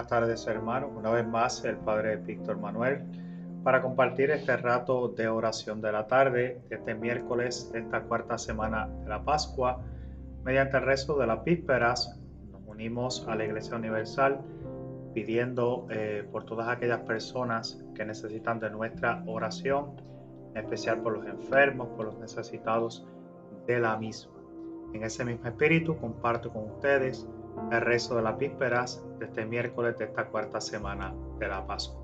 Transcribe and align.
Buenas 0.00 0.18
tardes 0.18 0.46
hermanos, 0.46 0.92
una 0.96 1.10
vez 1.10 1.26
más 1.28 1.62
el 1.66 1.76
Padre 1.76 2.16
Víctor 2.16 2.56
Manuel 2.56 3.02
para 3.62 3.82
compartir 3.82 4.30
este 4.30 4.56
rato 4.56 5.08
de 5.08 5.28
oración 5.28 5.82
de 5.82 5.92
la 5.92 6.06
tarde, 6.06 6.62
este 6.70 6.94
miércoles 6.94 7.70
de 7.70 7.80
esta 7.80 8.04
cuarta 8.04 8.38
semana 8.38 8.88
de 9.02 9.10
la 9.10 9.22
Pascua. 9.22 9.82
Mediante 10.42 10.78
el 10.78 10.84
rezo 10.84 11.18
de 11.18 11.26
las 11.26 11.44
vísperas 11.44 12.18
nos 12.50 12.62
unimos 12.66 13.28
a 13.28 13.36
la 13.36 13.44
Iglesia 13.44 13.76
Universal 13.76 14.40
pidiendo 15.12 15.86
eh, 15.90 16.26
por 16.32 16.46
todas 16.46 16.68
aquellas 16.68 17.00
personas 17.00 17.84
que 17.94 18.06
necesitan 18.06 18.58
de 18.58 18.70
nuestra 18.70 19.22
oración, 19.26 20.00
en 20.54 20.64
especial 20.64 21.02
por 21.02 21.18
los 21.18 21.26
enfermos, 21.26 21.88
por 21.88 22.06
los 22.06 22.18
necesitados 22.18 23.06
de 23.66 23.78
la 23.78 23.98
misma. 23.98 24.32
En 24.94 25.04
ese 25.04 25.26
mismo 25.26 25.46
espíritu 25.46 25.94
comparto 25.98 26.50
con 26.50 26.70
ustedes 26.70 27.28
el 27.70 27.80
rezo 27.80 28.16
de 28.16 28.22
las 28.22 28.38
vísperas 28.38 29.04
de 29.18 29.26
este 29.26 29.44
miércoles 29.44 29.96
de 29.98 30.06
esta 30.06 30.26
cuarta 30.26 30.60
semana 30.60 31.14
de 31.38 31.48
la 31.48 31.66
Pascua. 31.66 32.00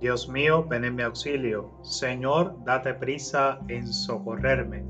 Dios 0.00 0.28
mío, 0.28 0.64
ven 0.68 0.84
en 0.84 0.96
mi 0.96 1.02
auxilio. 1.02 1.70
Señor, 1.82 2.56
date 2.64 2.94
prisa 2.94 3.58
en 3.68 3.86
socorrerme. 3.86 4.84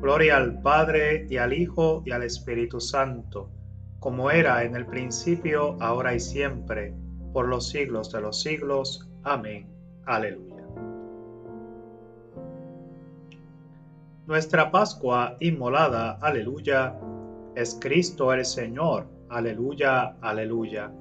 Gloria 0.00 0.36
al 0.36 0.60
Padre 0.60 1.26
y 1.28 1.38
al 1.38 1.52
Hijo 1.52 2.02
y 2.04 2.12
al 2.12 2.22
Espíritu 2.22 2.80
Santo, 2.80 3.50
como 3.98 4.30
era 4.30 4.62
en 4.62 4.76
el 4.76 4.86
principio, 4.86 5.76
ahora 5.80 6.14
y 6.14 6.20
siempre, 6.20 6.94
por 7.32 7.48
los 7.48 7.68
siglos 7.68 8.12
de 8.12 8.20
los 8.20 8.40
siglos. 8.40 9.08
Amén. 9.24 9.68
Aleluya. 10.06 10.64
Nuestra 14.26 14.70
Pascua 14.70 15.36
inmolada, 15.40 16.18
aleluya, 16.20 16.94
es 17.58 17.76
Cristo 17.80 18.32
el 18.32 18.44
Señor. 18.44 19.08
Aleluya, 19.30 20.16
aleluya. 20.20 20.92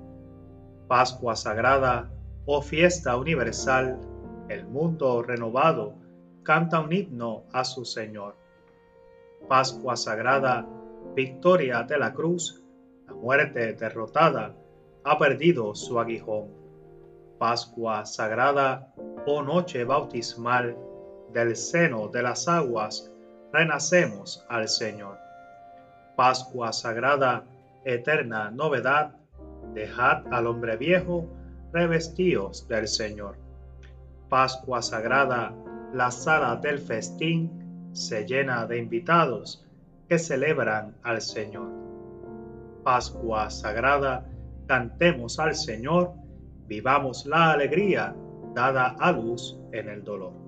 Pascua 0.87 1.35
sagrada, 1.35 2.09
oh 2.47 2.63
fiesta 2.63 3.15
universal, 3.15 3.99
el 4.49 4.65
mundo 4.65 5.21
renovado 5.21 5.93
canta 6.41 6.79
un 6.79 6.91
himno 6.91 7.43
a 7.53 7.63
su 7.63 7.85
Señor. 7.85 8.35
Pascua 9.47 9.95
sagrada, 9.95 10.67
victoria 11.13 11.83
de 11.83 11.99
la 11.99 12.11
cruz, 12.11 12.63
la 13.05 13.13
muerte 13.13 13.73
derrotada 13.73 14.55
ha 15.03 15.17
perdido 15.19 15.75
su 15.75 15.99
aguijón. 15.99 16.47
Pascua 17.37 18.03
sagrada, 18.03 18.95
oh 19.27 19.43
noche 19.43 19.83
bautismal, 19.83 20.75
del 21.31 21.55
seno 21.55 22.07
de 22.07 22.23
las 22.23 22.47
aguas 22.47 23.11
renacemos 23.53 24.43
al 24.49 24.67
Señor. 24.67 25.26
Pascua 26.17 26.73
sagrada, 26.73 27.43
eterna 27.85 28.49
novedad, 28.49 29.11
dejad 29.75 30.23
al 30.33 30.47
hombre 30.47 30.75
viejo, 30.75 31.29
revestíos 31.71 32.67
del 32.67 32.87
Señor. 32.87 33.37
Pascua 34.27 34.81
sagrada, 34.81 35.53
la 35.93 36.09
sala 36.09 36.55
del 36.55 36.79
festín 36.79 37.91
se 37.91 38.25
llena 38.25 38.65
de 38.65 38.79
invitados 38.79 39.63
que 40.09 40.17
celebran 40.17 40.95
al 41.03 41.21
Señor. 41.21 41.69
Pascua 42.83 43.51
sagrada, 43.51 44.25
cantemos 44.65 45.37
al 45.37 45.53
Señor, 45.53 46.13
vivamos 46.65 47.27
la 47.27 47.51
alegría 47.51 48.15
dada 48.55 48.95
a 48.99 49.11
luz 49.11 49.55
en 49.71 49.87
el 49.87 50.03
dolor. 50.03 50.46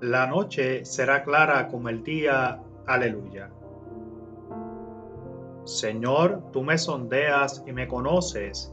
La 0.00 0.28
noche 0.28 0.84
será 0.84 1.24
clara 1.24 1.66
como 1.66 1.88
el 1.88 2.04
día. 2.04 2.62
Aleluya. 2.86 3.50
Señor, 5.64 6.52
tú 6.52 6.62
me 6.62 6.78
sondeas 6.78 7.64
y 7.66 7.72
me 7.72 7.88
conoces. 7.88 8.72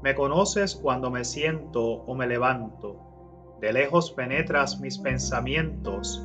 Me 0.00 0.14
conoces 0.14 0.76
cuando 0.76 1.10
me 1.10 1.24
siento 1.24 1.82
o 1.82 2.14
me 2.14 2.28
levanto. 2.28 3.58
De 3.60 3.72
lejos 3.72 4.12
penetras 4.12 4.78
mis 4.78 4.96
pensamientos. 4.98 6.24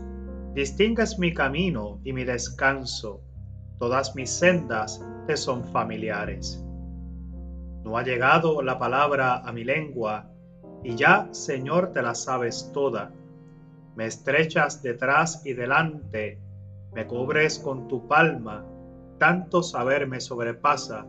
Distingues 0.53 1.17
mi 1.17 1.33
camino 1.33 1.99
y 2.03 2.13
mi 2.13 2.23
descanso. 2.23 3.21
Todas 3.79 4.15
mis 4.15 4.29
sendas 4.29 5.03
te 5.25 5.37
son 5.37 5.63
familiares. 5.63 6.63
No 7.83 7.97
ha 7.97 8.03
llegado 8.03 8.61
la 8.61 8.77
palabra 8.77 9.37
a 9.37 9.51
mi 9.51 9.63
lengua, 9.63 10.29
y 10.83 10.95
ya, 10.95 11.29
Señor, 11.31 11.93
te 11.93 12.03
la 12.03 12.13
sabes 12.13 12.69
toda 12.71 13.11
me 13.95 14.05
estrechas 14.05 14.83
detrás 14.83 15.45
y 15.45 15.53
delante, 15.53 16.39
me 16.93 17.05
cubres 17.07 17.59
con 17.59 17.87
tu 17.87 18.07
palma, 18.07 18.65
tanto 19.17 19.63
saber 19.63 20.07
me 20.07 20.19
sobrepasa, 20.19 21.05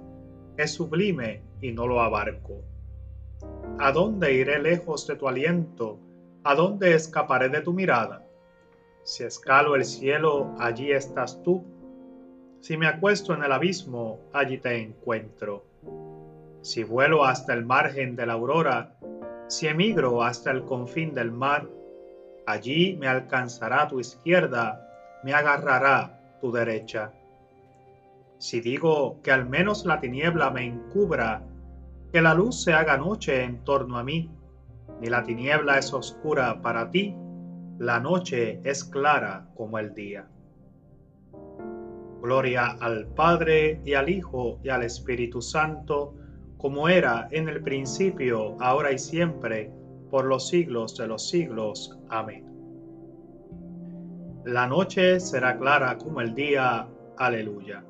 es 0.56 0.72
sublime 0.72 1.42
y 1.60 1.72
no 1.72 1.86
lo 1.86 2.00
abarco. 2.00 2.62
¿A 3.78 3.92
dónde 3.92 4.32
iré 4.34 4.58
lejos 4.60 5.06
de 5.06 5.16
tu 5.16 5.28
aliento? 5.28 5.98
¿A 6.44 6.54
dónde 6.54 6.94
escaparé 6.94 7.48
de 7.48 7.60
tu 7.60 7.72
mirada? 7.72 8.24
Si 9.02 9.22
escalo 9.24 9.76
el 9.76 9.84
cielo, 9.84 10.54
allí 10.58 10.92
estás 10.92 11.42
tú. 11.42 11.64
Si 12.60 12.76
me 12.76 12.86
acuesto 12.86 13.34
en 13.34 13.44
el 13.44 13.52
abismo, 13.52 14.20
allí 14.32 14.58
te 14.58 14.80
encuentro. 14.80 15.64
Si 16.62 16.82
vuelo 16.82 17.24
hasta 17.24 17.52
el 17.52 17.64
margen 17.64 18.16
de 18.16 18.26
la 18.26 18.32
aurora, 18.32 18.96
si 19.46 19.68
emigro 19.68 20.22
hasta 20.22 20.50
el 20.50 20.64
confín 20.64 21.14
del 21.14 21.30
mar, 21.30 21.68
Allí 22.46 22.96
me 22.96 23.08
alcanzará 23.08 23.88
tu 23.88 23.98
izquierda, 23.98 24.88
me 25.24 25.34
agarrará 25.34 26.38
tu 26.40 26.52
derecha. 26.52 27.12
Si 28.38 28.60
digo 28.60 29.20
que 29.22 29.32
al 29.32 29.48
menos 29.48 29.84
la 29.84 29.98
tiniebla 29.98 30.50
me 30.50 30.64
encubra, 30.64 31.42
que 32.12 32.22
la 32.22 32.34
luz 32.34 32.62
se 32.62 32.72
haga 32.72 32.96
noche 32.96 33.42
en 33.42 33.64
torno 33.64 33.98
a 33.98 34.04
mí, 34.04 34.30
ni 35.00 35.08
la 35.08 35.24
tiniebla 35.24 35.78
es 35.78 35.92
oscura 35.92 36.62
para 36.62 36.90
ti, 36.90 37.16
la 37.78 37.98
noche 38.00 38.60
es 38.62 38.84
clara 38.84 39.48
como 39.56 39.78
el 39.78 39.92
día. 39.94 40.28
Gloria 42.22 42.76
al 42.80 43.06
Padre 43.08 43.80
y 43.84 43.94
al 43.94 44.08
Hijo 44.08 44.58
y 44.62 44.68
al 44.68 44.82
Espíritu 44.82 45.42
Santo, 45.42 46.14
como 46.58 46.88
era 46.88 47.28
en 47.30 47.48
el 47.48 47.62
principio, 47.62 48.56
ahora 48.60 48.92
y 48.92 48.98
siempre, 48.98 49.70
por 50.10 50.24
los 50.24 50.48
siglos 50.48 50.96
de 50.96 51.06
los 51.06 51.28
siglos. 51.28 51.98
Amén. 52.08 52.44
La 54.44 54.66
noche 54.66 55.18
será 55.20 55.58
clara 55.58 55.98
como 55.98 56.20
el 56.20 56.34
día. 56.34 56.86
Aleluya. 57.18 57.84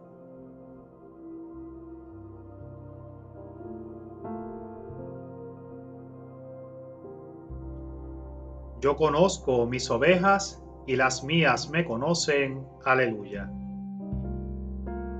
Yo 8.80 8.96
conozco 8.96 9.66
mis 9.66 9.90
ovejas 9.90 10.62
y 10.86 10.96
las 10.96 11.24
mías 11.24 11.70
me 11.70 11.84
conocen. 11.84 12.66
Aleluya. 12.84 13.50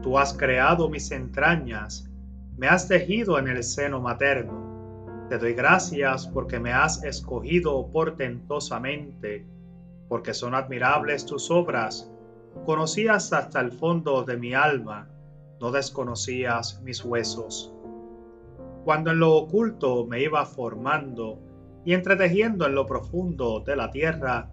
Tú 0.03 0.19
has 0.19 0.33
creado 0.35 0.89
mis 0.89 1.11
entrañas, 1.11 2.09
me 2.57 2.69
has 2.69 2.87
tejido 2.87 3.39
en 3.39 3.49
el 3.49 3.65
seno 3.65 4.01
materno 4.01 4.76
te 5.29 5.39
doy 5.39 5.55
gracias 5.55 6.29
porque 6.29 6.61
me 6.61 6.73
has 6.73 7.03
escogido 7.03 7.91
portentosamente, 7.91 9.45
porque 10.09 10.33
son 10.33 10.55
admirables 10.55 11.27
tus 11.27 11.51
obras. 11.51 12.13
Conocías 12.65 13.33
hasta 13.33 13.61
el 13.61 13.73
fondo 13.73 14.23
de 14.23 14.37
mi 14.37 14.55
alma, 14.55 15.09
no 15.61 15.73
desconocías 15.73 16.81
mis 16.83 17.05
huesos. 17.05 17.73
Cuando 18.85 19.11
en 19.11 19.19
lo 19.19 19.35
oculto 19.35 20.07
me 20.07 20.23
iba 20.23 20.45
formando 20.47 21.41
y 21.85 21.95
entretejiendo 21.95 22.67
en 22.67 22.77
lo 22.77 22.87
profundo 22.87 23.61
de 23.61 23.75
la 23.75 23.91
tierra, 23.91 24.53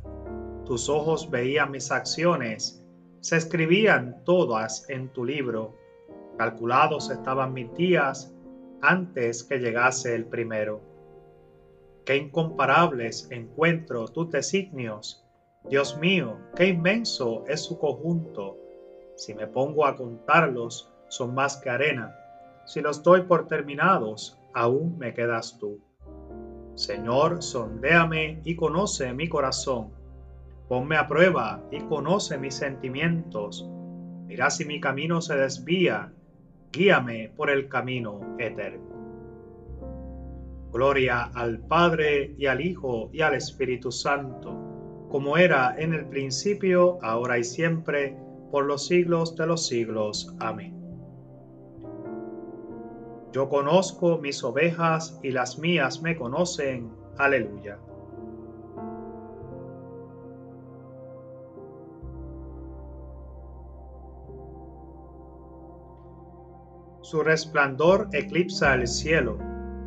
tus 0.66 0.90
ojos 0.90 1.30
veían 1.30 1.70
mis 1.70 1.92
acciones, 1.92 2.84
se 3.20 3.38
escribían 3.38 4.24
todas 4.26 4.90
en 4.90 5.10
tu 5.10 5.24
libro. 5.24 5.76
Calculados 6.38 7.12
estaban 7.12 7.54
mis 7.54 7.72
días 7.76 8.33
antes 8.84 9.46
que 9.46 9.60
llegase 9.60 10.14
el 10.14 10.26
primero. 10.26 10.82
Qué 12.06 12.18
incomparables 12.18 13.30
encuentro 13.32 14.10
tus 14.10 14.30
designios. 14.30 15.26
Dios 15.70 15.98
mío, 15.98 16.38
qué 16.54 16.68
inmenso 16.68 17.46
es 17.48 17.62
su 17.64 17.80
conjunto. 17.80 18.58
Si 19.16 19.34
me 19.34 19.48
pongo 19.48 19.86
a 19.86 19.96
contarlos, 19.96 20.92
son 21.08 21.34
más 21.34 21.56
que 21.58 21.70
arena. 21.70 22.14
Si 22.66 22.82
los 22.82 23.02
doy 23.04 23.22
por 23.22 23.48
terminados, 23.48 24.38
aún 24.54 24.98
me 24.98 25.14
quedas 25.14 25.58
tú. 25.60 25.80
Señor, 26.76 27.42
sondéame 27.42 28.42
y 28.44 28.58
conoce 28.58 29.14
mi 29.14 29.30
corazón. 29.30 29.92
Ponme 30.68 30.98
a 30.98 31.08
prueba 31.08 31.64
y 31.72 31.80
conoce 31.80 32.38
mis 32.38 32.56
sentimientos. 32.56 33.66
Mira 34.26 34.50
si 34.50 34.66
mi 34.66 34.82
camino 34.82 35.22
se 35.22 35.38
desvía 35.38 36.12
guíame 36.74 37.32
por 37.38 37.50
el 37.52 37.70
camino 37.70 38.36
eterno. 38.40 38.84
Gloria 40.72 41.30
al 41.36 41.60
Padre 41.60 42.34
y 42.36 42.48
al 42.48 42.60
Hijo 42.60 43.12
y 43.14 43.22
al 43.22 43.36
Espíritu 43.36 43.92
Santo, 43.92 45.08
como 45.08 45.38
era 45.38 45.76
en 45.78 45.94
el 45.94 46.08
principio, 46.08 46.98
ahora 47.04 47.38
y 47.38 47.44
siempre, 47.44 48.18
por 48.52 48.66
los 48.66 48.88
siglos 48.88 49.36
de 49.36 49.46
los 49.46 49.68
siglos. 49.68 50.36
Amén. 50.40 50.74
Yo 53.32 53.50
conozco 53.50 54.18
mis 54.18 54.44
ovejas 54.44 55.20
y 55.22 55.30
las 55.30 55.60
mías 55.60 56.02
me 56.02 56.16
conocen. 56.16 56.92
Aleluya. 57.20 57.78
Su 67.14 67.22
resplandor 67.22 68.10
eclipsa 68.12 68.74
el 68.74 68.88
cielo, 68.88 69.38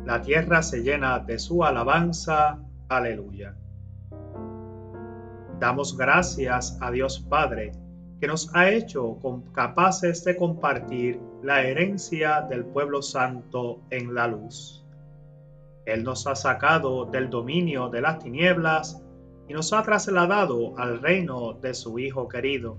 la 0.05 0.21
tierra 0.21 0.63
se 0.63 0.81
llena 0.81 1.19
de 1.19 1.39
su 1.39 1.61
alabanza. 1.61 2.57
Aleluya. 2.87 3.53
Damos 5.59 5.97
gracias 5.97 6.77
a 6.79 6.89
Dios 6.89 7.19
Padre, 7.19 7.73
que 8.21 8.27
nos 8.27 8.55
ha 8.55 8.69
hecho 8.69 9.19
capaces 9.51 10.23
de 10.23 10.37
compartir 10.37 11.19
la 11.43 11.63
herencia 11.63 12.47
del 12.49 12.63
pueblo 12.63 13.01
santo 13.01 13.81
en 13.89 14.15
la 14.15 14.29
luz. 14.29 14.85
Él 15.85 16.05
nos 16.05 16.27
ha 16.27 16.35
sacado 16.35 17.07
del 17.07 17.29
dominio 17.29 17.89
de 17.89 18.03
las 18.03 18.19
tinieblas 18.19 19.03
y 19.49 19.53
nos 19.53 19.73
ha 19.73 19.83
trasladado 19.83 20.79
al 20.79 21.01
reino 21.01 21.51
de 21.55 21.73
su 21.73 21.99
Hijo 21.99 22.29
querido, 22.29 22.77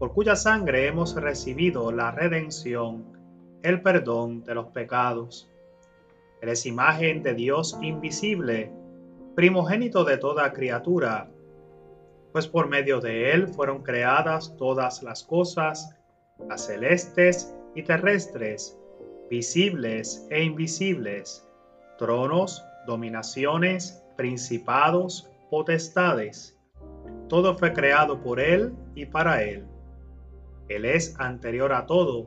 por 0.00 0.12
cuya 0.12 0.34
sangre 0.34 0.88
hemos 0.88 1.14
recibido 1.14 1.92
la 1.92 2.10
redención, 2.10 3.21
el 3.62 3.82
perdón 3.82 4.44
de 4.44 4.54
los 4.54 4.66
pecados. 4.68 5.50
Él 6.40 6.48
es 6.48 6.66
imagen 6.66 7.22
de 7.22 7.34
Dios 7.34 7.78
invisible, 7.80 8.72
primogénito 9.34 10.04
de 10.04 10.18
toda 10.18 10.52
criatura 10.52 11.28
pues 12.32 12.48
por 12.48 12.68
medio 12.68 13.00
de 13.00 13.32
él 13.32 13.46
fueron 13.46 13.82
creadas 13.82 14.56
todas 14.56 15.02
las 15.02 15.22
cosas, 15.22 15.94
las 16.48 16.66
celestes 16.66 17.54
y 17.74 17.82
terrestres, 17.82 18.78
visibles 19.30 20.26
e 20.30 20.42
invisibles, 20.42 21.46
tronos, 21.98 22.64
dominaciones, 22.86 24.02
principados, 24.16 25.30
potestades. 25.50 26.58
Todo 27.28 27.56
fue 27.56 27.72
creado 27.72 28.20
por 28.22 28.40
él 28.40 28.74
y 28.94 29.04
para 29.06 29.42
él. 29.42 29.66
Él 30.68 30.86
es 30.86 31.14
anterior 31.20 31.72
a 31.72 31.86
todo, 31.86 32.26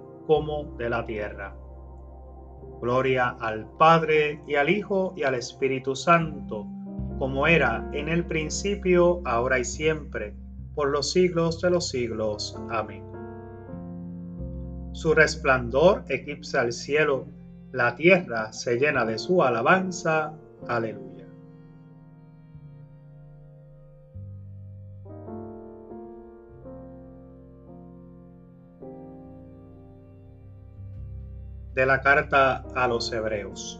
como 0.31 0.63
de 0.77 0.89
la 0.89 1.05
tierra. 1.05 1.53
Gloria 2.81 3.35
al 3.41 3.69
Padre 3.77 4.41
y 4.47 4.55
al 4.55 4.69
Hijo 4.69 5.13
y 5.17 5.23
al 5.23 5.35
Espíritu 5.35 5.93
Santo 5.93 6.65
como 7.19 7.47
era 7.47 7.85
en 7.91 8.07
el 8.07 8.25
principio, 8.25 9.21
ahora 9.25 9.59
y 9.59 9.65
siempre, 9.65 10.33
por 10.73 10.87
los 10.87 11.11
siglos 11.11 11.59
de 11.59 11.69
los 11.69 11.89
siglos. 11.89 12.57
Amén. 12.69 13.03
Su 14.93 15.13
resplandor 15.13 16.05
eclipsa 16.07 16.61
el 16.61 16.71
cielo, 16.71 17.27
la 17.73 17.93
tierra 17.95 18.53
se 18.53 18.77
llena 18.77 19.03
de 19.03 19.19
su 19.19 19.43
alabanza. 19.43 20.33
Aleluya. 20.69 21.10
De 31.73 31.85
la 31.85 32.01
carta 32.01 32.65
a 32.75 32.87
los 32.87 33.11
Hebreos. 33.13 33.79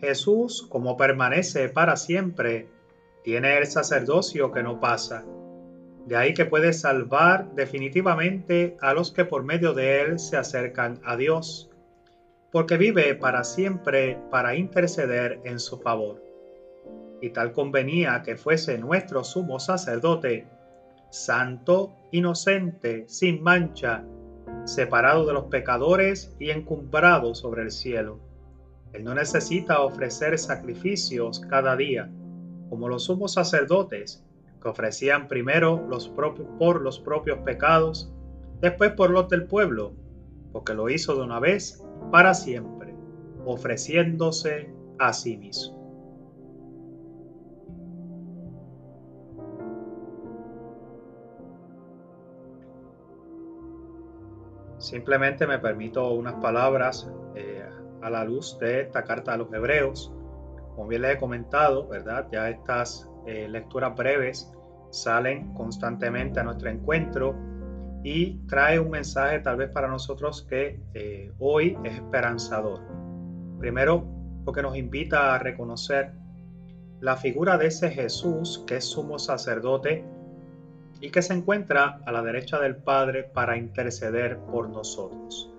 Jesús, 0.00 0.66
como 0.68 0.96
permanece 0.96 1.68
para 1.68 1.96
siempre, 1.96 2.68
tiene 3.22 3.58
el 3.58 3.66
sacerdocio 3.66 4.52
que 4.52 4.62
no 4.62 4.80
pasa. 4.80 5.24
De 6.06 6.16
ahí 6.16 6.34
que 6.34 6.44
puede 6.44 6.72
salvar 6.72 7.52
definitivamente 7.54 8.76
a 8.80 8.94
los 8.94 9.10
que 9.10 9.24
por 9.24 9.42
medio 9.42 9.74
de 9.74 10.02
él 10.02 10.18
se 10.18 10.36
acercan 10.36 11.00
a 11.04 11.16
Dios, 11.16 11.70
porque 12.52 12.76
vive 12.76 13.14
para 13.14 13.44
siempre 13.44 14.18
para 14.30 14.54
interceder 14.54 15.40
en 15.44 15.58
su 15.58 15.78
favor. 15.78 16.22
Y 17.20 17.30
tal 17.30 17.52
convenía 17.52 18.22
que 18.22 18.36
fuese 18.36 18.78
nuestro 18.78 19.24
sumo 19.24 19.58
sacerdote, 19.58 20.46
santo, 21.10 21.94
inocente, 22.12 23.04
sin 23.08 23.42
mancha, 23.42 24.04
separado 24.66 25.26
de 25.26 25.32
los 25.32 25.44
pecadores 25.44 26.34
y 26.38 26.50
encumbrado 26.50 27.34
sobre 27.34 27.62
el 27.62 27.70
cielo 27.70 28.20
él 28.96 29.04
no 29.04 29.14
necesita 29.14 29.82
ofrecer 29.82 30.38
sacrificios 30.38 31.40
cada 31.40 31.76
día, 31.76 32.10
como 32.70 32.88
los 32.88 33.04
sumos 33.04 33.34
sacerdotes, 33.34 34.24
que 34.62 34.68
ofrecían 34.68 35.28
primero 35.28 35.86
los 35.88 36.08
propios, 36.08 36.48
por 36.58 36.80
los 36.80 36.98
propios 36.98 37.38
pecados, 37.40 38.10
después 38.62 38.92
por 38.92 39.10
los 39.10 39.28
del 39.28 39.44
pueblo, 39.44 39.92
porque 40.50 40.72
lo 40.72 40.88
hizo 40.88 41.14
de 41.14 41.22
una 41.22 41.40
vez 41.40 41.84
para 42.10 42.32
siempre, 42.32 42.94
ofreciéndose 43.44 44.70
a 44.98 45.12
sí 45.12 45.36
mismo. 45.36 45.75
Simplemente 54.86 55.48
me 55.48 55.58
permito 55.58 56.12
unas 56.12 56.34
palabras 56.34 57.10
eh, 57.34 57.68
a 58.02 58.08
la 58.08 58.22
luz 58.22 58.56
de 58.60 58.82
esta 58.82 59.02
carta 59.02 59.32
a 59.32 59.36
los 59.36 59.52
hebreos. 59.52 60.12
Como 60.76 60.86
bien 60.86 61.02
les 61.02 61.16
he 61.16 61.18
comentado, 61.18 61.88
¿verdad? 61.88 62.28
Ya 62.30 62.48
estas 62.48 63.10
eh, 63.26 63.48
lecturas 63.48 63.96
breves 63.96 64.48
salen 64.90 65.52
constantemente 65.54 66.38
a 66.38 66.44
nuestro 66.44 66.70
encuentro 66.70 67.34
y 68.04 68.46
trae 68.46 68.78
un 68.78 68.90
mensaje 68.90 69.40
tal 69.40 69.56
vez 69.56 69.70
para 69.70 69.88
nosotros 69.88 70.46
que 70.48 70.80
eh, 70.94 71.32
hoy 71.40 71.76
es 71.82 71.96
esperanzador. 71.96 72.80
Primero, 73.58 74.06
porque 74.44 74.62
nos 74.62 74.76
invita 74.76 75.34
a 75.34 75.40
reconocer 75.40 76.12
la 77.00 77.16
figura 77.16 77.58
de 77.58 77.66
ese 77.66 77.90
Jesús 77.90 78.62
que 78.68 78.76
es 78.76 78.84
sumo 78.84 79.18
sacerdote 79.18 80.04
y 81.00 81.10
que 81.10 81.22
se 81.22 81.34
encuentra 81.34 82.00
a 82.06 82.12
la 82.12 82.22
derecha 82.22 82.58
del 82.58 82.76
Padre 82.76 83.24
para 83.24 83.56
interceder 83.56 84.38
por 84.38 84.68
nosotros. 84.68 85.50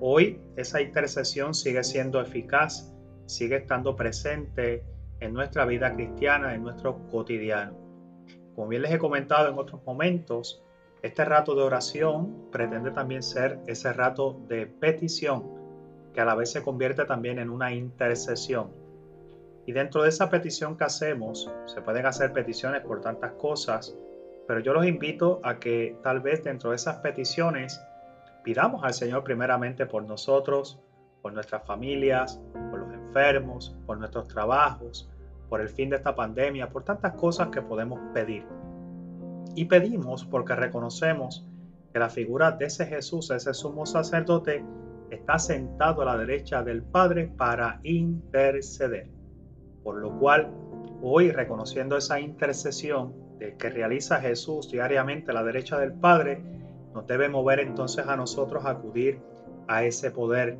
Hoy 0.00 0.40
esa 0.56 0.80
intercesión 0.80 1.54
sigue 1.54 1.82
siendo 1.82 2.20
eficaz, 2.20 2.92
sigue 3.26 3.56
estando 3.56 3.96
presente 3.96 4.84
en 5.20 5.32
nuestra 5.32 5.64
vida 5.64 5.92
cristiana, 5.94 6.54
en 6.54 6.62
nuestro 6.62 6.98
cotidiano. 7.10 7.76
Como 8.54 8.68
bien 8.68 8.82
les 8.82 8.92
he 8.92 8.98
comentado 8.98 9.48
en 9.48 9.58
otros 9.58 9.84
momentos, 9.84 10.62
este 11.02 11.24
rato 11.24 11.54
de 11.54 11.62
oración 11.62 12.50
pretende 12.50 12.90
también 12.90 13.22
ser 13.22 13.60
ese 13.66 13.92
rato 13.92 14.40
de 14.48 14.66
petición, 14.66 15.44
que 16.12 16.20
a 16.20 16.24
la 16.24 16.34
vez 16.34 16.52
se 16.52 16.62
convierte 16.62 17.04
también 17.04 17.38
en 17.38 17.50
una 17.50 17.72
intercesión. 17.72 18.70
Y 19.66 19.72
dentro 19.72 20.02
de 20.02 20.08
esa 20.08 20.30
petición 20.30 20.76
que 20.76 20.84
hacemos, 20.84 21.50
se 21.66 21.82
pueden 21.82 22.06
hacer 22.06 22.32
peticiones 22.32 22.82
por 22.82 23.00
tantas 23.00 23.32
cosas, 23.32 23.96
pero 24.48 24.60
yo 24.60 24.72
los 24.72 24.86
invito 24.86 25.40
a 25.44 25.58
que 25.58 25.98
tal 26.02 26.20
vez 26.20 26.42
dentro 26.42 26.70
de 26.70 26.76
esas 26.76 26.96
peticiones 26.96 27.84
pidamos 28.42 28.82
al 28.82 28.94
Señor 28.94 29.22
primeramente 29.22 29.84
por 29.84 30.04
nosotros, 30.04 30.80
por 31.20 31.34
nuestras 31.34 31.66
familias, 31.66 32.40
por 32.70 32.80
los 32.80 32.94
enfermos, 32.94 33.76
por 33.84 33.98
nuestros 33.98 34.26
trabajos, 34.26 35.10
por 35.50 35.60
el 35.60 35.68
fin 35.68 35.90
de 35.90 35.96
esta 35.96 36.14
pandemia, 36.14 36.70
por 36.70 36.82
tantas 36.82 37.12
cosas 37.12 37.48
que 37.48 37.60
podemos 37.60 38.00
pedir. 38.14 38.46
Y 39.54 39.66
pedimos 39.66 40.24
porque 40.24 40.56
reconocemos 40.56 41.46
que 41.92 41.98
la 41.98 42.08
figura 42.08 42.52
de 42.52 42.64
ese 42.64 42.86
Jesús, 42.86 43.30
ese 43.30 43.52
sumo 43.52 43.84
sacerdote, 43.84 44.64
está 45.10 45.38
sentado 45.38 46.00
a 46.00 46.06
la 46.06 46.16
derecha 46.16 46.62
del 46.62 46.82
Padre 46.82 47.30
para 47.36 47.80
interceder. 47.82 49.10
Por 49.82 49.96
lo 49.96 50.18
cual, 50.18 50.50
hoy 51.02 51.32
reconociendo 51.32 51.98
esa 51.98 52.18
intercesión 52.18 53.27
que 53.38 53.70
realiza 53.70 54.20
Jesús 54.20 54.70
diariamente 54.70 55.30
a 55.30 55.34
la 55.34 55.44
derecha 55.44 55.78
del 55.78 55.92
Padre, 55.92 56.42
nos 56.94 57.06
debe 57.06 57.28
mover 57.28 57.60
entonces 57.60 58.06
a 58.06 58.16
nosotros 58.16 58.64
a 58.64 58.70
acudir 58.70 59.20
a 59.68 59.84
ese 59.84 60.10
poder, 60.10 60.58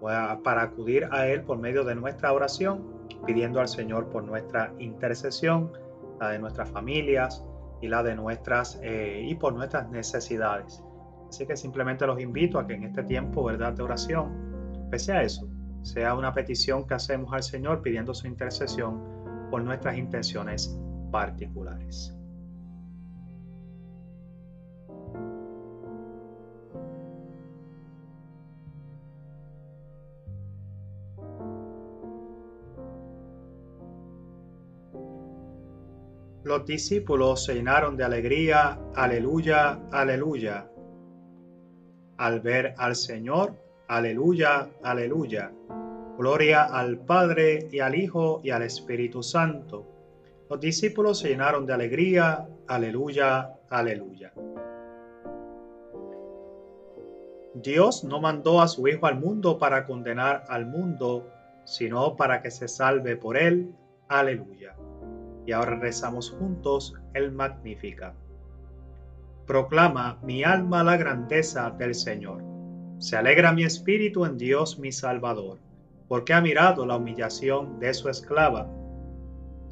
para 0.00 0.62
acudir 0.62 1.08
a 1.10 1.26
Él 1.28 1.42
por 1.42 1.58
medio 1.58 1.84
de 1.84 1.94
nuestra 1.94 2.32
oración, 2.32 2.82
pidiendo 3.26 3.60
al 3.60 3.68
Señor 3.68 4.08
por 4.10 4.24
nuestra 4.24 4.72
intercesión, 4.78 5.72
la 6.20 6.30
de 6.30 6.38
nuestras 6.38 6.70
familias 6.70 7.44
y 7.80 7.88
la 7.88 8.02
de 8.02 8.14
nuestras 8.14 8.78
eh, 8.82 9.24
y 9.26 9.34
por 9.34 9.54
nuestras 9.54 9.90
necesidades. 9.90 10.82
Así 11.28 11.46
que 11.46 11.56
simplemente 11.56 12.06
los 12.06 12.20
invito 12.20 12.58
a 12.58 12.66
que 12.66 12.74
en 12.74 12.84
este 12.84 13.02
tiempo, 13.04 13.44
¿verdad?, 13.44 13.72
de 13.72 13.82
oración, 13.82 14.88
pese 14.90 15.12
a 15.12 15.22
eso, 15.22 15.48
sea 15.82 16.14
una 16.14 16.32
petición 16.32 16.86
que 16.86 16.94
hacemos 16.94 17.32
al 17.32 17.42
Señor 17.42 17.82
pidiendo 17.82 18.12
su 18.14 18.26
intercesión 18.26 19.00
por 19.50 19.62
nuestras 19.62 19.96
intenciones 19.96 20.78
particulares. 21.12 22.16
Los 36.42 36.66
discípulos 36.66 37.44
se 37.44 37.54
llenaron 37.54 37.96
de 37.96 38.02
alegría, 38.04 38.78
aleluya, 38.96 39.78
aleluya, 39.92 40.68
al 42.18 42.40
ver 42.40 42.74
al 42.78 42.96
Señor, 42.96 43.54
aleluya, 43.86 44.68
aleluya. 44.82 45.52
Gloria 46.18 46.64
al 46.64 46.98
Padre 46.98 47.68
y 47.70 47.78
al 47.78 47.94
Hijo 47.94 48.40
y 48.42 48.50
al 48.50 48.62
Espíritu 48.62 49.22
Santo. 49.22 50.01
Los 50.52 50.60
discípulos 50.60 51.18
se 51.20 51.30
llenaron 51.30 51.64
de 51.64 51.72
alegría, 51.72 52.46
aleluya, 52.66 53.54
aleluya. 53.70 54.34
Dios 57.54 58.04
no 58.04 58.20
mandó 58.20 58.60
a 58.60 58.68
su 58.68 58.86
Hijo 58.86 59.06
al 59.06 59.18
mundo 59.18 59.58
para 59.58 59.86
condenar 59.86 60.44
al 60.50 60.66
mundo, 60.66 61.26
sino 61.64 62.16
para 62.16 62.42
que 62.42 62.50
se 62.50 62.68
salve 62.68 63.16
por 63.16 63.38
él, 63.38 63.74
aleluya. 64.08 64.76
Y 65.46 65.52
ahora 65.52 65.76
rezamos 65.76 66.30
juntos 66.32 67.00
el 67.14 67.32
Magnífica. 67.32 68.14
Proclama 69.46 70.18
mi 70.22 70.44
alma 70.44 70.84
la 70.84 70.98
grandeza 70.98 71.70
del 71.70 71.94
Señor. 71.94 72.44
Se 72.98 73.16
alegra 73.16 73.54
mi 73.54 73.64
espíritu 73.64 74.26
en 74.26 74.36
Dios 74.36 74.78
mi 74.78 74.92
Salvador, 74.92 75.60
porque 76.08 76.34
ha 76.34 76.42
mirado 76.42 76.84
la 76.84 76.96
humillación 76.96 77.80
de 77.80 77.94
su 77.94 78.10
esclava. 78.10 78.81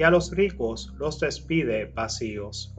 y 0.00 0.02
a 0.02 0.10
los 0.10 0.30
ricos 0.30 0.94
los 0.96 1.20
despide 1.20 1.84
vacíos. 1.84 2.74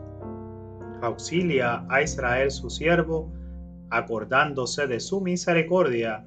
Auxilia 1.04 1.86
a 1.88 2.02
Israel 2.02 2.50
su 2.50 2.68
siervo, 2.72 3.32
acordándose 3.92 4.88
de 4.88 5.00
su 5.00 5.22
misericordia, 5.22 6.26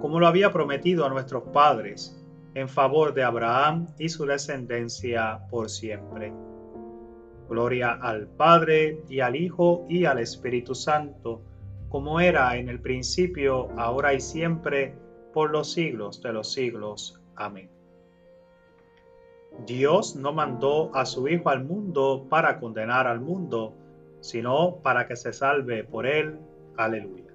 como 0.00 0.20
lo 0.20 0.28
había 0.28 0.52
prometido 0.52 1.04
a 1.04 1.08
nuestros 1.08 1.42
padres 1.52 2.24
en 2.54 2.68
favor 2.68 3.14
de 3.14 3.24
Abraham 3.24 3.88
y 3.98 4.10
su 4.10 4.26
descendencia 4.26 5.40
por 5.50 5.68
siempre. 5.68 6.32
Gloria 7.48 7.98
al 8.00 8.28
Padre 8.28 9.02
y 9.08 9.18
al 9.18 9.34
Hijo 9.34 9.86
y 9.88 10.04
al 10.04 10.20
Espíritu 10.20 10.76
Santo, 10.76 11.42
como 11.88 12.20
era 12.20 12.56
en 12.56 12.68
el 12.68 12.80
principio, 12.80 13.70
ahora 13.76 14.14
y 14.14 14.20
siempre, 14.20 14.94
por 15.34 15.50
los 15.50 15.72
siglos 15.72 16.22
de 16.22 16.32
los 16.32 16.52
siglos. 16.52 17.20
Amén. 17.34 17.77
Dios 19.66 20.16
no 20.16 20.32
mandó 20.32 20.94
a 20.94 21.04
su 21.04 21.28
Hijo 21.28 21.48
al 21.50 21.64
mundo 21.64 22.26
para 22.28 22.58
condenar 22.58 23.06
al 23.06 23.20
mundo, 23.20 23.74
sino 24.20 24.76
para 24.82 25.06
que 25.06 25.16
se 25.16 25.32
salve 25.32 25.84
por 25.84 26.06
él. 26.06 26.38
Aleluya. 26.76 27.28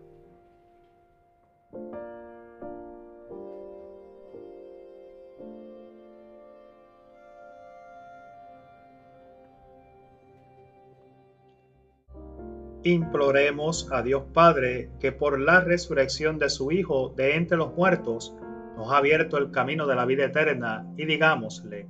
imploremos 12.84 13.90
a 13.92 14.02
Dios 14.02 14.24
Padre 14.34 14.90
que 15.00 15.12
por 15.12 15.40
la 15.40 15.62
resurrección 15.62 16.38
de 16.38 16.50
su 16.50 16.72
Hijo 16.72 17.14
de 17.16 17.36
entre 17.36 17.58
los 17.58 17.74
muertos 17.76 18.36
nos 18.76 18.92
ha 18.92 18.98
abierto 18.98 19.38
el 19.38 19.52
camino 19.52 19.88
de 19.88 19.96
la 19.96 20.06
vida 20.06 20.26
eterna 20.26 20.86
y 20.98 21.06
digámosle, 21.06 21.88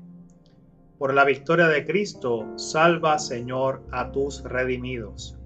por 1.04 1.14
la 1.14 1.26
victoria 1.26 1.68
de 1.68 1.86
Cristo, 1.86 2.54
salva 2.56 3.20
Señor 3.20 3.82
a 3.92 4.14
tus 4.14 4.42
redimidos. 4.42 5.38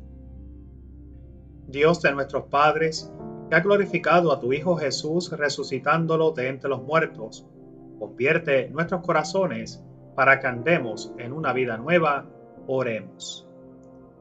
Dios 1.66 2.00
de 2.04 2.12
nuestros 2.12 2.44
padres, 2.44 3.12
que 3.50 3.56
ha 3.56 3.62
glorificado 3.62 4.32
a 4.32 4.40
tu 4.40 4.54
Hijo 4.54 4.76
Jesús 4.76 5.32
resucitándolo 5.32 6.30
de 6.30 6.50
entre 6.50 6.70
los 6.70 6.84
muertos, 6.84 7.48
convierte 7.98 8.70
nuestros 8.70 9.02
corazones 9.02 9.84
para 10.16 10.40
que 10.40 10.46
andemos 10.46 11.12
en 11.18 11.34
una 11.34 11.54
vida 11.54 11.76
nueva, 11.76 12.28
oremos 12.68 13.50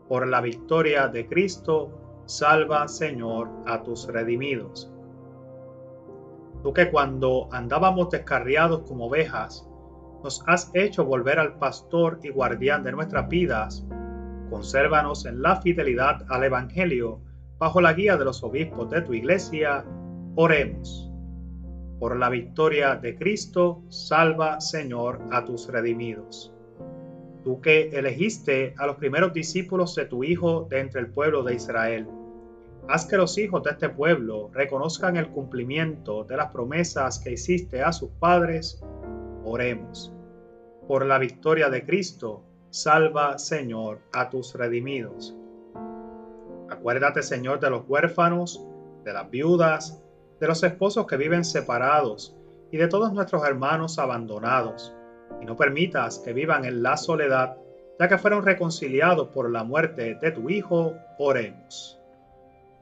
por 0.09 0.26
la 0.26 0.40
victoria 0.40 1.09
de 1.09 1.26
Cristo, 1.26 2.23
salva, 2.25 2.88
Señor, 2.88 3.50
a 3.66 3.83
tus 3.83 4.07
redimidos. 4.07 4.90
Tú 6.62 6.73
que 6.73 6.90
cuando 6.90 7.50
andábamos 7.52 8.09
descarriados 8.09 8.85
como 8.88 9.09
ovejas, 9.09 9.66
nos 10.26 10.42
has 10.49 10.73
hecho 10.75 11.04
volver 11.04 11.38
al 11.38 11.56
pastor 11.56 12.18
y 12.25 12.30
guardián 12.30 12.83
de 12.83 12.90
nuestras 12.90 13.28
vidas, 13.28 13.87
consérvanos 14.50 15.25
en 15.25 15.40
la 15.40 15.61
fidelidad 15.62 16.26
al 16.28 16.42
Evangelio, 16.42 17.21
bajo 17.59 17.80
la 17.80 17.92
guía 17.92 18.16
de 18.16 18.25
los 18.25 18.42
obispos 18.42 18.90
de 18.90 19.02
tu 19.02 19.14
iglesia, 19.14 19.85
oremos. 20.35 21.09
Por 22.00 22.16
la 22.16 22.28
victoria 22.28 22.97
de 22.97 23.14
Cristo, 23.14 23.85
salva, 23.88 24.61
Señor, 24.61 25.21
a 25.30 25.45
tus 25.45 25.68
redimidos 25.68 26.52
tú 27.45 27.61
que 27.61 27.90
elegiste 27.90 28.75
a 28.78 28.87
los 28.88 28.97
primeros 28.97 29.33
discípulos 29.33 29.95
de 29.95 30.06
tu 30.06 30.25
Hijo 30.25 30.66
de 30.68 30.80
entre 30.80 31.02
el 31.02 31.06
pueblo 31.06 31.45
de 31.45 31.54
Israel. 31.54 32.09
Haz 32.88 33.06
que 33.06 33.16
los 33.16 33.38
hijos 33.38 33.62
de 33.62 33.71
este 33.71 33.88
pueblo 33.90 34.50
reconozcan 34.52 35.16
el 35.16 35.28
cumplimiento 35.28 36.25
de 36.25 36.37
las 36.37 36.50
promesas 36.50 37.21
que 37.21 37.30
hiciste 37.30 37.80
a 37.80 37.92
sus 37.92 38.11
padres. 38.18 38.83
Oremos. 39.45 40.16
Por 40.87 41.05
la 41.05 41.19
victoria 41.19 41.69
de 41.69 41.85
Cristo, 41.85 42.45
salva, 42.71 43.38
Señor, 43.38 44.00
a 44.12 44.31
tus 44.31 44.55
redimidos. 44.55 45.37
Acuérdate, 46.71 47.23
Señor, 47.23 47.59
de 47.61 47.71
los 47.71 47.85
huérfanos, 47.88 48.64
de 49.05 49.12
las 49.12 49.31
viudas, 49.31 50.02
de 50.40 50.47
los 50.47 50.62
esposos 50.62 51.07
que 51.07 51.16
viven 51.16 51.45
separados 51.45 52.37
y 52.71 52.76
de 52.76 52.88
todos 52.88 53.12
nuestros 53.12 53.45
hermanos 53.45 53.99
abandonados 53.99 54.95
y 55.40 55.45
no 55.45 55.57
permitas 55.57 56.19
que 56.19 56.33
vivan 56.33 56.64
en 56.64 56.83
la 56.83 56.97
soledad, 56.97 57.57
ya 57.99 58.09
que 58.09 58.19
fueron 58.19 58.45
reconciliados 58.45 59.28
por 59.28 59.50
la 59.50 59.64
muerte 59.64 60.16
de 60.21 60.31
tu 60.31 60.50
Hijo, 60.50 60.95
oremos. 61.19 61.99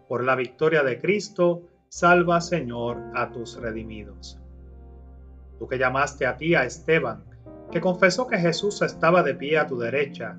Por 0.08 0.24
la 0.24 0.34
victoria 0.34 0.82
de 0.82 1.00
Cristo, 1.00 1.62
salva, 1.88 2.40
Señor, 2.40 3.00
a 3.14 3.30
tus 3.30 3.56
redimidos. 3.60 4.38
Tú 5.58 5.68
que 5.68 5.78
llamaste 5.78 6.26
a 6.26 6.36
ti 6.36 6.54
a 6.54 6.64
Esteban, 6.64 7.24
confesó 7.80 8.26
que 8.26 8.38
Jesús 8.38 8.82
estaba 8.82 9.22
de 9.22 9.34
pie 9.34 9.58
a 9.58 9.66
tu 9.66 9.78
derecha, 9.78 10.38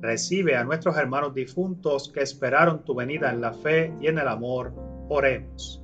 recibe 0.00 0.56
a 0.56 0.64
nuestros 0.64 0.96
hermanos 0.96 1.34
difuntos 1.34 2.10
que 2.12 2.22
esperaron 2.22 2.84
tu 2.84 2.94
venida 2.94 3.30
en 3.30 3.40
la 3.40 3.52
fe 3.52 3.92
y 4.00 4.08
en 4.08 4.18
el 4.18 4.28
amor, 4.28 4.72
oremos. 5.08 5.82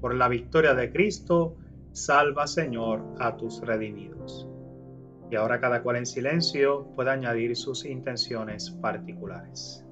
Por 0.00 0.14
la 0.14 0.28
victoria 0.28 0.74
de 0.74 0.92
Cristo, 0.92 1.56
salva, 1.92 2.46
Señor, 2.46 3.02
a 3.18 3.36
tus 3.36 3.60
redimidos 3.60 4.48
y 5.30 5.36
ahora 5.36 5.60
cada 5.60 5.82
cual 5.82 5.96
en 5.96 6.06
silencio 6.06 6.86
puede 6.94 7.10
añadir 7.10 7.56
sus 7.56 7.84
intenciones 7.84 8.70
particulares. 8.70 9.83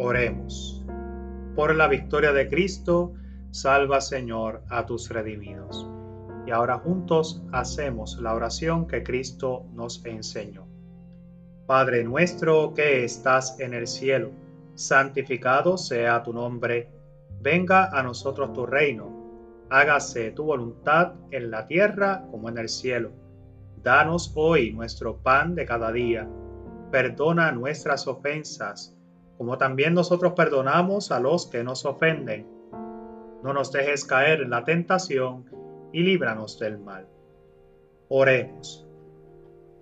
Oremos. 0.00 0.80
Por 1.56 1.74
la 1.74 1.88
victoria 1.88 2.32
de 2.32 2.48
Cristo, 2.48 3.14
salva 3.50 4.00
Señor 4.00 4.62
a 4.68 4.86
tus 4.86 5.10
redimidos 5.10 5.90
y 6.46 6.52
ahora 6.52 6.78
juntos 6.78 7.42
hacemos 7.50 8.16
la 8.20 8.32
oración 8.32 8.86
que 8.86 9.02
Cristo 9.02 9.66
nos 9.72 10.04
enseñó. 10.04 10.68
Padre 11.66 12.04
nuestro 12.04 12.74
que 12.74 13.02
estás 13.02 13.58
en 13.58 13.74
el 13.74 13.88
cielo, 13.88 14.30
santificado 14.76 15.76
sea 15.76 16.22
tu 16.22 16.32
nombre, 16.32 16.92
venga 17.40 17.86
a 17.86 18.00
nosotros 18.04 18.52
tu 18.52 18.66
reino, 18.66 19.66
hágase 19.68 20.30
tu 20.30 20.44
voluntad 20.44 21.14
en 21.32 21.50
la 21.50 21.66
tierra 21.66 22.24
como 22.30 22.48
en 22.48 22.58
el 22.58 22.68
cielo. 22.68 23.10
Danos 23.82 24.30
hoy 24.36 24.72
nuestro 24.72 25.16
pan 25.16 25.56
de 25.56 25.66
cada 25.66 25.90
día, 25.90 26.28
perdona 26.92 27.50
nuestras 27.50 28.06
ofensas, 28.06 28.94
como 29.38 29.56
también 29.56 29.94
nosotros 29.94 30.34
perdonamos 30.34 31.12
a 31.12 31.20
los 31.20 31.46
que 31.46 31.62
nos 31.62 31.84
ofenden. 31.84 32.46
No 33.42 33.52
nos 33.52 33.70
dejes 33.70 34.04
caer 34.04 34.42
en 34.42 34.50
la 34.50 34.64
tentación 34.64 35.44
y 35.92 36.02
líbranos 36.02 36.58
del 36.58 36.78
mal. 36.78 37.06
Oremos. 38.08 38.84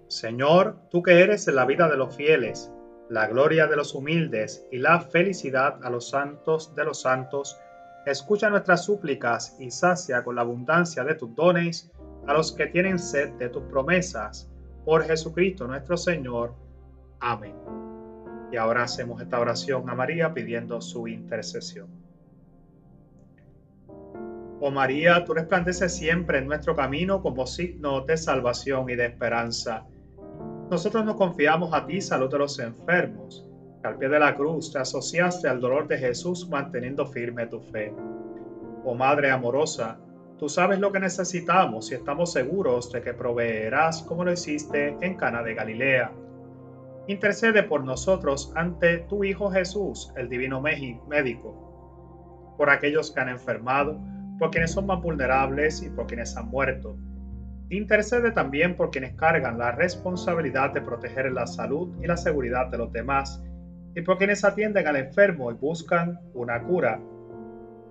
Señor, 0.09 0.77
tú 0.91 1.03
que 1.03 1.21
eres 1.23 1.47
la 1.49 1.65
vida 1.65 1.89
de 1.89 1.97
los 1.97 2.15
fieles, 2.15 2.71
la 3.09 3.27
gloria 3.27 3.67
de 3.67 3.77
los 3.77 3.95
humildes 3.95 4.67
y 4.71 4.79
la 4.79 5.01
felicidad 5.01 5.79
a 5.83 5.91
los 5.91 6.11
santos 6.11 6.75
de 6.75 6.85
los 6.85 7.01
santos, 7.01 7.59
escucha 8.05 8.51
nuestras 8.51 8.85
súplicas 8.85 9.57
y 9.59 9.71
sacia 9.71 10.23
con 10.23 10.37
la 10.37 10.43
abundancia 10.43 11.03
de 11.03 11.15
tus 11.15 11.35
dones 11.35 11.91
a 12.27 12.35
los 12.35 12.53
que 12.53 12.67
tienen 12.67 12.99
sed 12.99 13.31
de 13.39 13.49
tus 13.49 13.63
promesas. 13.65 14.49
Por 14.85 15.05
Jesucristo 15.05 15.67
nuestro 15.67 15.97
Señor. 15.97 16.55
Amén. 17.21 17.86
Y 18.57 18.59
ahora 18.59 18.85
hacemos 18.85 19.21
esta 19.21 19.39
oración 19.39 19.89
a 19.91 19.95
María 19.95 20.33
pidiendo 20.33 20.81
su 20.81 21.07
intercesión. 21.07 21.89
Oh 24.61 24.71
María, 24.71 25.25
tú 25.25 25.35
resplandeces 25.35 25.95
siempre 25.95 26.39
en 26.39 26.47
nuestro 26.47 26.75
camino 26.75 27.21
como 27.21 27.47
signo 27.47 28.01
de 28.01 28.17
salvación 28.17 28.89
y 28.89 28.97
de 28.97 29.05
esperanza 29.07 29.85
nosotros 30.71 31.05
nos 31.05 31.15
confiamos 31.15 31.73
a 31.73 31.87
ti, 31.87 32.01
salud 32.01 32.29
de 32.29 32.39
los 32.39 32.59
enfermos, 32.59 33.49
que 33.81 33.87
al 33.87 33.99
pie 33.99 34.09
de 34.09 34.19
la 34.19 34.35
cruz 34.35 34.73
te 34.73 34.81
asociaste 34.81 35.49
al 35.49 35.61
dolor 35.61 35.87
de 35.87 35.97
Jesús 35.97 36.49
manteniendo 36.49 37.07
firme 37.07 37.47
tu 37.47 37.61
fe. 37.61 37.95
Oh 38.85 38.97
Madre 38.97 39.31
amorosa, 39.31 39.97
tú 40.39 40.49
sabes 40.49 40.81
lo 40.81 40.91
que 40.91 40.99
necesitamos 40.99 41.93
y 41.93 41.95
estamos 41.95 42.33
seguros 42.33 42.91
de 42.91 43.01
que 43.01 43.15
proveerás 43.15 44.03
como 44.03 44.25
lo 44.25 44.33
hiciste 44.33 44.97
en 45.01 45.15
Cana 45.15 45.45
de 45.45 45.55
Galilea. 45.55 46.11
Intercede 47.09 47.63
por 47.63 47.85
nosotros 47.85 48.53
ante 48.57 48.99
tu 48.99 49.25
Hijo 49.25 49.51
Jesús, 49.51 50.13
el 50.17 50.29
Divino 50.29 50.61
Médico, 50.61 52.55
por 52.57 52.71
aquellos 52.71 53.11
que 53.11 53.21
han 53.21 53.29
enfermado, 53.29 54.01
por 54.39 54.51
quienes 54.51 54.73
son 54.73 54.87
más 54.87 55.01
vulnerables 55.01 55.83
y 55.83 55.91
por 55.91 56.07
quienes 56.07 56.37
han 56.37 56.49
muerto 56.49 56.97
Intercede 57.69 58.31
también 58.31 58.77
por 58.77 58.91
quienes 58.91 59.15
cargan 59.15 59.59
la 59.59 59.73
responsabilidad 59.73 60.73
de 60.73 60.83
proteger 60.83 61.33
la 61.33 61.49
salud 61.49 61.93
y 62.01 62.07
la 62.07 62.17
seguridad 62.17 62.69
de 62.69 62.79
los 62.79 62.93
demás 62.93 63.43
y 63.97 64.03
por 64.03 64.19
quienes 64.19 64.45
atienden 64.45 64.87
al 64.87 64.97
enfermo 64.97 65.51
y 65.51 65.55
buscan 65.55 66.21
una 66.35 66.63
cura. 66.63 67.01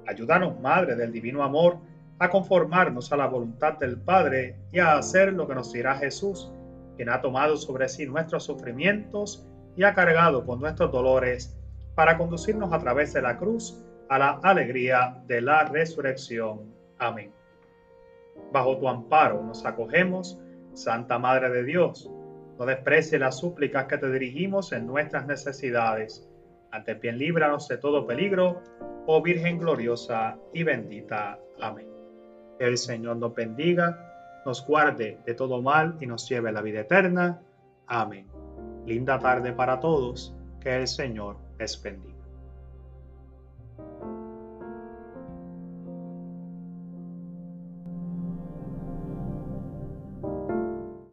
Ayúdanos, 0.07 0.61
Madre 0.61 0.95
del 0.95 1.11
Divino 1.11 1.43
Amor, 1.43 1.79
a 2.19 2.29
conformarnos 2.29 3.11
a 3.11 3.17
la 3.17 3.27
voluntad 3.27 3.77
del 3.77 3.97
Padre 3.97 4.55
y 4.71 4.79
a 4.79 4.97
hacer 4.97 5.33
lo 5.33 5.45
que 5.45 5.55
nos 5.55 5.73
dirá 5.73 5.95
Jesús, 5.95 6.53
quien 6.95 7.09
ha 7.09 7.21
tomado 7.21 7.57
sobre 7.57 7.87
sí 7.89 8.05
nuestros 8.05 8.43
sufrimientos 8.43 9.47
y 9.75 9.83
ha 9.83 9.93
cargado 9.93 10.45
con 10.45 10.59
nuestros 10.59 10.91
dolores 10.91 11.57
para 11.95 12.17
conducirnos 12.17 12.71
a 12.73 12.79
través 12.79 13.13
de 13.13 13.21
la 13.21 13.37
cruz 13.37 13.81
a 14.09 14.19
la 14.19 14.39
alegría 14.43 15.21
de 15.27 15.41
la 15.41 15.65
resurrección. 15.65 16.73
Amén. 16.99 17.31
Bajo 18.51 18.77
tu 18.77 18.87
amparo 18.87 19.41
nos 19.43 19.65
acogemos, 19.65 20.39
Santa 20.73 21.17
Madre 21.17 21.49
de 21.49 21.63
Dios. 21.63 22.09
No 22.59 22.65
desprecie 22.65 23.19
las 23.19 23.39
súplicas 23.39 23.85
que 23.85 23.97
te 23.97 24.11
dirigimos 24.11 24.71
en 24.71 24.85
nuestras 24.87 25.25
necesidades. 25.25 26.29
Ante 26.71 26.93
bien 26.95 27.17
líbranos 27.17 27.67
de 27.67 27.77
todo 27.77 28.05
peligro, 28.05 28.61
oh 29.07 29.21
Virgen 29.21 29.59
gloriosa 29.59 30.37
y 30.53 30.63
bendita. 30.63 31.39
Amén. 31.59 31.87
Que 32.59 32.65
el 32.65 32.77
Señor 32.77 33.17
nos 33.17 33.33
bendiga, 33.33 34.04
nos 34.45 34.65
guarde 34.65 35.19
de 35.25 35.33
todo 35.33 35.61
mal 35.61 35.97
y 35.99 36.05
nos 36.05 36.29
lleve 36.29 36.49
a 36.49 36.51
la 36.53 36.61
vida 36.61 36.81
eterna. 36.81 37.41
Amén. 37.87 38.27
Linda 38.85 39.19
tarde 39.19 39.51
para 39.51 39.79
todos. 39.79 40.33
Que 40.61 40.75
el 40.75 40.87
Señor 40.87 41.37
les 41.59 41.81
bendiga. 41.81 42.14